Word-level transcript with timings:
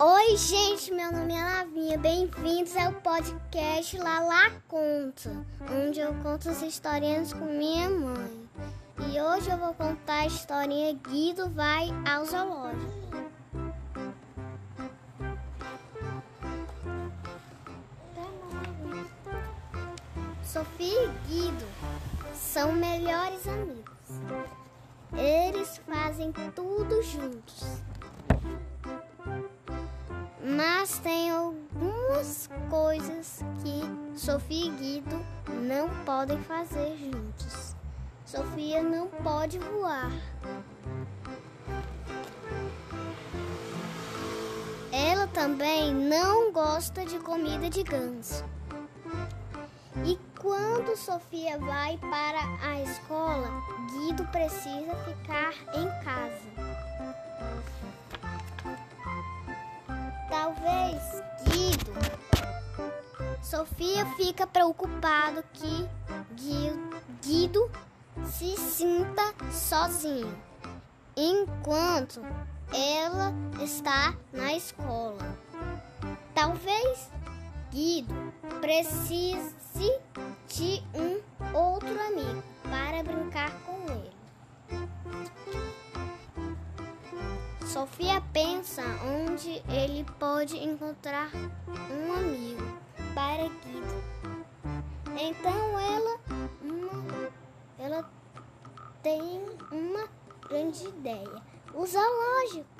Oi, 0.00 0.36
gente, 0.36 0.92
meu 0.94 1.10
nome 1.10 1.34
é 1.34 1.42
Lavinha. 1.42 1.98
Bem-vindos 1.98 2.76
ao 2.76 2.92
podcast 2.92 3.98
Lala 3.98 4.48
Conta, 4.68 5.44
onde 5.72 5.98
eu 5.98 6.14
conto 6.22 6.48
as 6.48 6.62
historinhas 6.62 7.32
com 7.32 7.46
minha 7.46 7.90
mãe. 7.90 8.48
E 9.10 9.20
hoje 9.20 9.50
eu 9.50 9.58
vou 9.58 9.74
contar 9.74 10.20
a 10.20 10.26
historinha 10.26 10.94
Guido 10.94 11.50
vai 11.50 11.88
ao 12.08 12.24
zoológico. 12.24 12.92
Sofia 20.44 21.04
e 21.06 21.28
Guido 21.28 21.66
são 22.32 22.70
melhores 22.70 23.48
amigos. 23.48 23.98
Eles 25.12 25.80
fazem 25.88 26.30
tudo 26.54 27.02
juntos. 27.02 27.82
Mas 30.58 30.98
tem 30.98 31.30
algumas 31.30 32.50
coisas 32.68 33.44
que 33.62 34.18
Sofia 34.18 34.66
e 34.66 34.70
Guido 34.70 35.24
não 35.62 35.88
podem 36.04 36.36
fazer 36.42 36.96
juntos. 36.96 37.76
Sofia 38.24 38.82
não 38.82 39.06
pode 39.06 39.56
voar. 39.60 40.10
Ela 44.90 45.28
também 45.28 45.94
não 45.94 46.50
gosta 46.50 47.06
de 47.06 47.20
comida 47.20 47.70
de 47.70 47.84
ganso. 47.84 48.44
E 50.04 50.18
quando 50.40 50.96
Sofia 50.96 51.56
vai 51.56 51.96
para 51.98 52.68
a 52.68 52.82
escola, 52.82 53.48
Guido 53.92 54.24
precisa 54.32 54.96
ficar 55.04 55.52
em 55.72 56.04
casa. 56.04 56.67
Talvez 60.68 61.22
Guido. 61.44 61.92
Sofia 63.42 64.04
fica 64.16 64.46
preocupado 64.46 65.42
que 65.54 65.88
Guido 67.22 67.70
se 68.26 68.54
sinta 68.58 69.34
sozinho 69.50 70.36
enquanto 71.16 72.20
ela 72.72 73.32
está 73.62 74.14
na 74.30 74.54
escola. 74.54 75.38
Talvez 76.34 77.10
Guido 77.70 78.14
precise 78.60 79.56
de 80.48 80.82
um 80.94 81.20
outro 81.54 81.88
amigo 81.88 82.42
para 82.64 83.02
brincar 83.02 83.52
com 83.64 83.77
Sofia 87.68 88.22
pensa 88.32 88.82
onde 89.04 89.62
ele 89.68 90.02
pode 90.18 90.56
encontrar 90.56 91.30
um 91.68 92.12
amigo 92.14 92.78
para 93.14 93.42
Guido. 93.42 94.04
Então 95.20 95.78
ela, 95.78 96.18
uma, 96.62 97.30
ela 97.78 98.10
tem 99.02 99.44
uma 99.70 100.08
grande 100.48 100.88
ideia: 100.88 101.42
o 101.74 101.86
zoológico. 101.86 102.78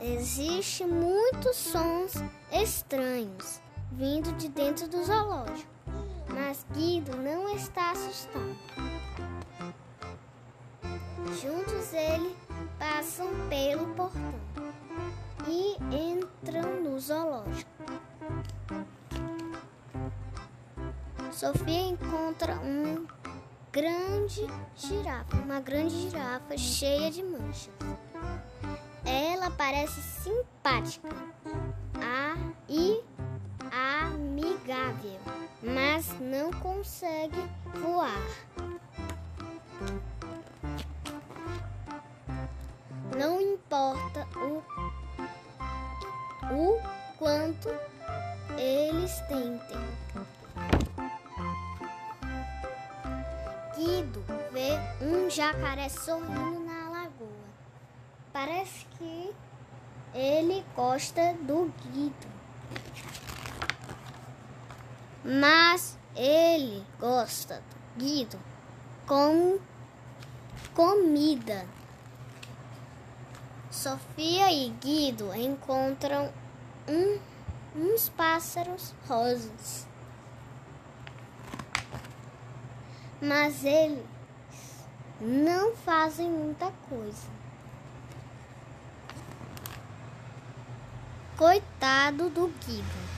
Existem 0.00 0.86
muitos 0.86 1.56
sons 1.56 2.14
estranhos 2.50 3.60
vindo 3.92 4.32
de 4.36 4.48
dentro 4.48 4.88
do 4.88 5.04
zoológico, 5.04 5.70
mas 6.32 6.64
Guido 6.72 7.16
não 7.16 7.48
está 7.54 7.92
assustado. 7.92 8.56
Juntos 11.40 11.92
eles 11.92 12.36
passam 12.78 13.28
pelo 13.48 13.86
portão 13.94 14.34
e 15.46 15.76
entram 15.94 16.82
no 16.82 16.98
zoológico. 16.98 17.70
Sofia 21.32 21.80
encontra 21.82 22.56
um 22.56 23.06
grande 23.70 24.46
girafa, 24.74 25.36
uma 25.36 25.60
grande 25.60 25.94
girafa 26.00 26.58
cheia 26.58 27.10
de 27.10 27.22
manchas. 27.22 27.70
Ela 29.04 29.50
parece 29.52 30.02
simpática 30.02 31.08
ah, 32.02 32.36
e 32.68 33.00
amigável, 33.72 35.20
mas 35.62 36.18
não 36.20 36.50
consegue 36.52 37.42
voar. 37.74 38.22
Não 43.16 43.40
importa 43.40 44.26
o, 44.36 44.62
o 46.52 46.80
quanto 47.18 47.68
eles 48.56 49.20
tentem. 49.22 49.78
Guido 53.76 54.24
vê 54.52 54.72
um 55.04 55.30
jacaré 55.30 55.88
sorrindo 55.88 56.60
na 56.64 56.90
lagoa. 56.90 57.28
Parece 58.32 58.86
que 58.98 59.34
ele 60.14 60.64
gosta 60.74 61.34
do 61.42 61.72
Guido. 61.82 62.28
Mas 65.28 65.98
ele 66.16 66.84
gosta 66.98 67.56
do 67.56 68.04
Guido 68.04 68.38
com 69.06 69.58
comida. 70.74 71.66
Sofia 73.70 74.50
e 74.50 74.70
Guido 74.70 75.34
encontram 75.34 76.32
um, 76.88 77.18
uns 77.76 78.08
pássaros 78.08 78.94
rosas. 79.06 79.86
mas 83.20 83.64
eles 83.64 84.04
não 85.20 85.74
fazem 85.74 86.30
muita 86.30 86.70
coisa. 86.88 87.28
Coitado 91.36 92.30
do 92.30 92.48
Guido. 92.64 93.17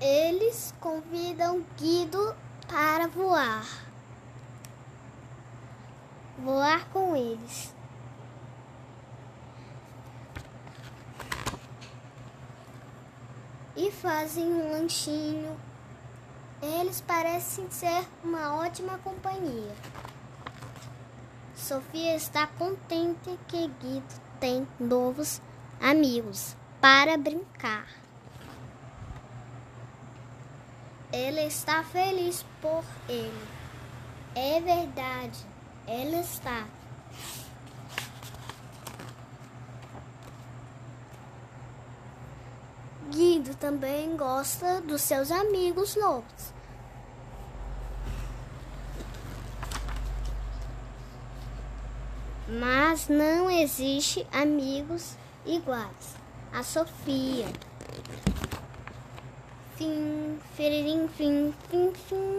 Eles 0.00 0.72
convidam 0.80 1.64
Guido 1.76 2.36
para 2.68 3.08
voar. 3.08 3.66
Voar 6.38 6.88
com 6.90 7.16
eles. 7.16 7.74
E 13.76 13.90
fazem 13.90 14.44
um 14.44 14.70
lanchinho. 14.70 15.58
Eles 16.62 17.00
parecem 17.00 17.68
ser 17.68 18.06
uma 18.22 18.54
ótima 18.54 18.98
companhia. 18.98 19.74
Sofia 21.56 22.14
está 22.14 22.46
contente 22.46 23.36
que 23.48 23.66
Guido 23.66 24.20
tem 24.38 24.66
novos 24.78 25.42
amigos 25.80 26.56
para 26.80 27.18
brincar. 27.18 28.07
Ela 31.12 31.40
está 31.42 31.82
feliz 31.84 32.44
por 32.60 32.84
ele. 33.08 33.48
É 34.34 34.60
verdade, 34.60 35.38
ela 35.86 36.20
está. 36.20 36.66
Guido 43.10 43.54
também 43.56 44.16
gosta 44.16 44.82
dos 44.82 45.00
seus 45.00 45.30
amigos 45.30 45.96
novos. 45.96 46.52
Mas 52.46 53.08
não 53.08 53.50
existe 53.50 54.26
amigos 54.32 55.16
iguais. 55.44 56.16
A 56.52 56.62
Sofia. 56.62 57.46
Fim, 59.76 60.17
Fitting, 60.58 61.06
fing, 61.06 61.52
fing, 61.70 61.92
fing. 61.92 62.37